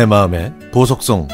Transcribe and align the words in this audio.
내 0.00 0.06
마음의 0.06 0.54
보석송 0.72 1.28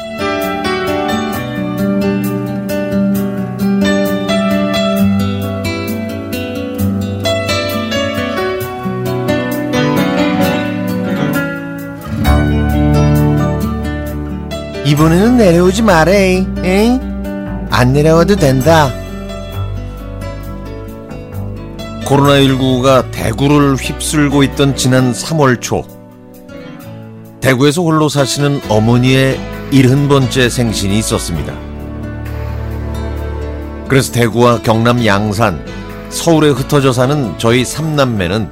이번에는 14.85 15.37
내려오지 15.37 15.83
마래. 15.83 16.45
응? 16.57 17.67
안 17.71 17.93
내려와도 17.93 18.35
된다. 18.35 18.91
코로나19가 22.03 23.11
대구를 23.11 23.75
휩쓸고 23.75 24.43
있던 24.43 24.75
지난 24.75 25.13
3월 25.13 25.61
초 25.61 25.96
대구에서 27.41 27.81
홀로 27.81 28.09
사시는 28.09 28.61
어머니의 28.67 29.39
70번째 29.71 30.49
생신이 30.49 30.97
있었습니다. 30.99 31.53
그래서 33.87 34.11
대구와 34.11 34.61
경남 34.61 35.05
양산, 35.05 35.63
서울에 36.09 36.49
흩어져 36.49 36.91
사는 36.91 37.37
저희 37.37 37.63
삼남매는 37.63 38.49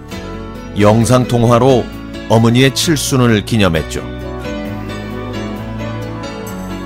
영상통화로 0.79 1.83
어머니의 2.29 2.73
칠순을 2.73 3.45
기념했죠. 3.45 4.03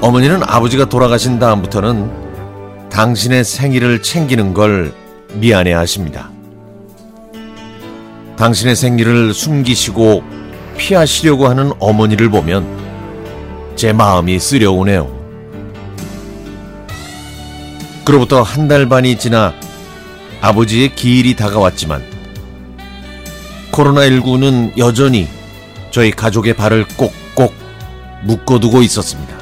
어머니는 0.01 0.41
아버지가 0.43 0.87
돌아가신 0.87 1.39
다음부터는 1.39 2.89
당신의 2.89 3.43
생일을 3.43 4.01
챙기는 4.01 4.53
걸 4.53 4.93
미안해 5.33 5.73
하십니다. 5.73 6.31
당신의 8.37 8.75
생일을 8.75 9.33
숨기시고 9.33 10.38
피하시려고 10.79 11.47
하는 11.47 11.73
어머니를 11.79 12.29
보면 12.29 12.65
제 13.75 13.91
마음이 13.93 14.39
쓰려오네요. 14.39 15.19
그로부터 18.05 18.41
한 18.41 18.67
달 18.67 18.87
반이 18.87 19.17
지나 19.19 19.53
아버지의 20.41 20.95
기일이 20.95 21.35
다가왔지만 21.35 22.01
코로나19는 23.71 24.77
여전히 24.77 25.27
저희 25.91 26.11
가족의 26.11 26.53
발을 26.55 26.85
꼭꼭 26.95 27.53
묶어두고 28.23 28.81
있었습니다. 28.81 29.37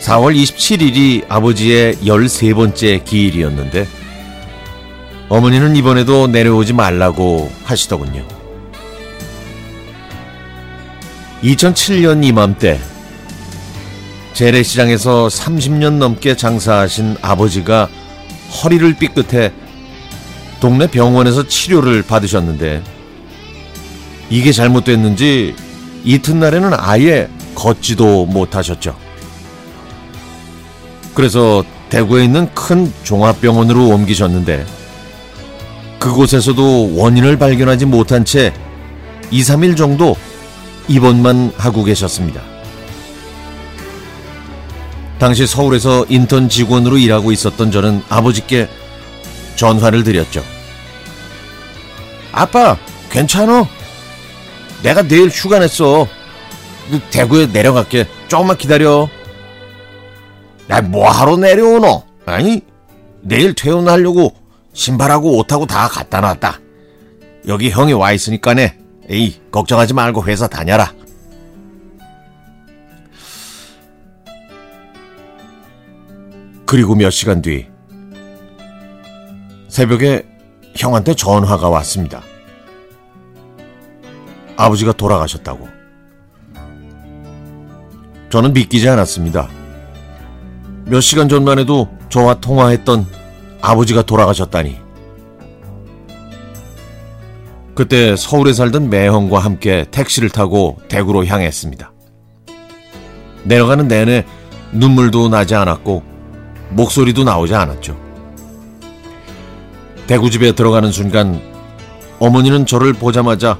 4월 0.00 0.36
27일이 0.36 1.24
아버지의 1.28 1.96
13번째 1.96 3.04
기일이었는데 3.04 3.86
어머니는 5.28 5.76
이번에도 5.76 6.26
내려오지 6.26 6.72
말라고 6.74 7.50
하시더군요. 7.64 8.43
2007년 11.42 12.24
이맘때 12.24 12.80
재래시장에서 14.34 15.28
30년 15.28 15.94
넘게 15.94 16.36
장사하신 16.36 17.16
아버지가 17.22 17.88
허리를 18.62 18.94
삐끗해 18.94 19.52
동네 20.60 20.86
병원에서 20.86 21.46
치료를 21.46 22.02
받으셨는데 22.02 22.82
이게 24.30 24.52
잘못됐는지 24.52 25.54
이튿날에는 26.04 26.70
아예 26.74 27.28
걷지도 27.54 28.26
못하셨죠. 28.26 28.96
그래서 31.14 31.62
대구에 31.90 32.24
있는 32.24 32.52
큰 32.54 32.92
종합병원으로 33.04 33.86
옮기셨는데 33.88 34.66
그곳에서도 36.00 36.96
원인을 36.96 37.38
발견하지 37.38 37.86
못한 37.86 38.24
채 38.24 38.52
2, 39.30 39.42
3일 39.42 39.76
정도 39.76 40.16
입원만 40.88 41.52
하고 41.56 41.84
계셨습니다. 41.84 42.40
당시 45.18 45.46
서울에서 45.46 46.06
인턴 46.08 46.48
직원으로 46.48 46.98
일하고 46.98 47.32
있었던 47.32 47.70
저는 47.70 48.02
아버지께 48.08 48.68
전화를 49.56 50.04
드렸죠. 50.04 50.44
아빠, 52.32 52.76
괜찮어? 53.10 53.66
내가 54.82 55.02
내일 55.02 55.28
휴가 55.28 55.58
냈어. 55.58 56.06
대구에 57.10 57.46
내려갈게. 57.46 58.06
조금만 58.28 58.58
기다려. 58.58 59.08
나 60.66 60.80
뭐하러 60.82 61.36
내려오노? 61.36 62.02
아니, 62.26 62.60
내일 63.22 63.54
퇴원하려고 63.54 64.34
신발하고 64.74 65.38
옷하고 65.38 65.66
다 65.66 65.88
갖다 65.88 66.20
놨다. 66.20 66.60
여기 67.48 67.70
형이 67.70 67.92
와 67.92 68.12
있으니까네. 68.12 68.83
에이, 69.08 69.40
걱정하지 69.50 69.94
말고 69.94 70.24
회사 70.24 70.46
다녀라. 70.46 70.92
그리고 76.66 76.94
몇 76.94 77.10
시간 77.10 77.42
뒤 77.42 77.68
새벽에 79.68 80.26
형한테 80.76 81.14
전화가 81.14 81.68
왔습니다. 81.68 82.22
아버지가 84.56 84.92
돌아가셨다고. 84.92 85.68
저는 88.30 88.52
믿기지 88.52 88.88
않았습니다. 88.88 89.48
몇 90.86 91.00
시간 91.00 91.28
전만 91.28 91.58
해도 91.58 91.88
저와 92.08 92.40
통화했던 92.40 93.06
아버지가 93.60 94.02
돌아가셨다니. 94.02 94.83
그때 97.74 98.14
서울에 98.16 98.52
살던 98.52 98.88
매형과 98.88 99.40
함께 99.40 99.84
택시를 99.90 100.30
타고 100.30 100.78
대구로 100.88 101.26
향했습니다. 101.26 101.92
내려가는 103.44 103.88
내내 103.88 104.24
눈물도 104.72 105.28
나지 105.28 105.54
않았고 105.54 106.02
목소리도 106.70 107.24
나오지 107.24 107.54
않았죠. 107.54 107.96
대구집에 110.06 110.52
들어가는 110.52 110.92
순간 110.92 111.40
어머니는 112.20 112.66
저를 112.66 112.92
보자마자 112.92 113.58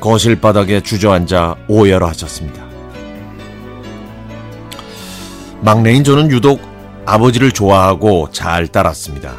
거실 0.00 0.40
바닥에 0.40 0.80
주저앉아 0.80 1.56
오열하셨습니다. 1.68 2.62
막내인 5.62 6.04
저는 6.04 6.30
유독 6.30 6.60
아버지를 7.06 7.52
좋아하고 7.52 8.30
잘 8.32 8.66
따랐습니다. 8.68 9.36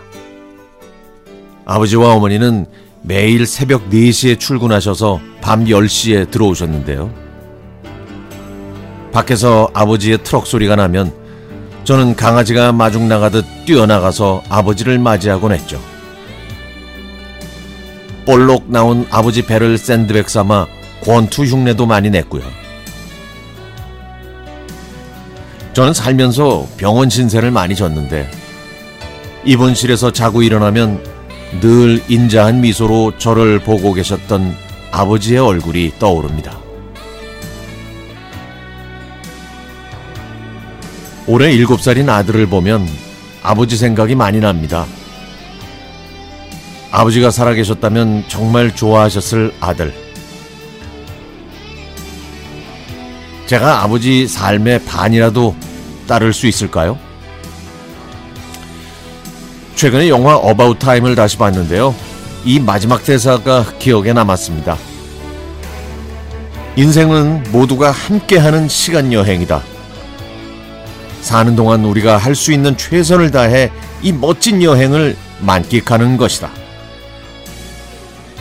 아버지와 1.65 2.13
어머니는 2.13 2.65
매일 3.05 3.45
새벽 3.45 3.89
4시에 3.89 4.39
출근하셔서 4.39 5.19
밤 5.41 5.65
10시에 5.65 6.31
들어오셨는데요. 6.31 7.13
밖에서 9.11 9.69
아버지의 9.73 10.23
트럭 10.23 10.47
소리가 10.47 10.77
나면 10.77 11.13
저는 11.83 12.15
강아지가 12.15 12.71
마중 12.71 13.09
나가듯 13.09 13.45
뛰어나가서 13.65 14.43
아버지를 14.47 14.99
맞이하곤 14.99 15.51
했죠. 15.51 15.81
볼록 18.25 18.71
나온 18.71 19.05
아버지 19.11 19.45
배를 19.45 19.77
샌드백 19.77 20.29
삼아 20.29 20.67
권투 21.03 21.43
흉내도 21.43 21.85
많이 21.85 22.09
냈고요. 22.09 22.43
저는 25.73 25.93
살면서 25.93 26.67
병원 26.77 27.09
신세를 27.09 27.51
많이 27.51 27.75
졌는데 27.75 28.31
입원실에서 29.43 30.13
자고 30.13 30.41
일어나면 30.41 31.12
늘 31.61 32.01
인자한 32.09 32.61
미소로 32.61 33.17
저를 33.17 33.59
보고 33.59 33.93
계셨던 33.93 34.55
아버지의 34.91 35.39
얼굴이 35.39 35.93
떠오릅니다. 35.99 36.57
올해 41.25 41.55
7살인 41.55 42.09
아들을 42.09 42.47
보면 42.47 42.87
아버지 43.41 43.77
생각이 43.77 44.15
많이 44.15 44.39
납니다. 44.39 44.85
아버지가 46.91 47.31
살아계셨다면 47.31 48.25
정말 48.27 48.75
좋아하셨을 48.75 49.53
아들. 49.59 49.93
제가 53.47 53.83
아버지 53.83 54.27
삶의 54.27 54.85
반이라도 54.85 55.55
따를 56.07 56.33
수 56.33 56.47
있을까요? 56.47 56.99
최근에 59.75 60.09
영화 60.09 60.35
About 60.35 60.79
Time을 60.79 61.15
다시 61.15 61.37
봤는데요. 61.37 61.95
이 62.45 62.59
마지막 62.59 63.03
대사가 63.03 63.65
기억에 63.79 64.13
남았습니다. 64.13 64.77
인생은 66.75 67.43
모두가 67.51 67.91
함께하는 67.91 68.67
시간 68.67 69.13
여행이다. 69.13 69.61
사는 71.21 71.55
동안 71.55 71.85
우리가 71.85 72.17
할 72.17 72.35
수 72.35 72.51
있는 72.51 72.75
최선을 72.75 73.31
다해 73.31 73.71
이 74.01 74.11
멋진 74.11 74.61
여행을 74.61 75.15
만끽하는 75.39 76.17
것이다. 76.17 76.49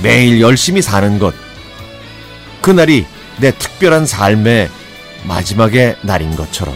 매일 0.02 0.40
열심히 0.40 0.82
사는 0.82 1.18
것. 1.18 1.34
그날이 2.60 3.06
내 3.38 3.52
특별한 3.52 4.06
삶의 4.06 4.68
마지막의 5.24 5.96
날인 6.02 6.34
것처럼. 6.34 6.74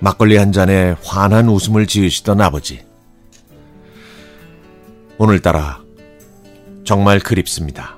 막걸리 0.00 0.36
한 0.36 0.52
잔에 0.52 0.94
환한 1.02 1.48
웃음을 1.48 1.86
지으시던 1.86 2.40
아버지. 2.40 2.84
오늘따라 5.18 5.80
정말 6.84 7.18
그립습니다. 7.18 7.97